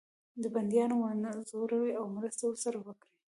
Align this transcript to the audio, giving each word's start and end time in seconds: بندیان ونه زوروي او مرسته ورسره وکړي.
بندیان 0.53 0.91
ونه 0.93 1.31
زوروي 1.49 1.91
او 1.99 2.05
مرسته 2.15 2.43
ورسره 2.47 2.77
وکړي. 2.85 3.11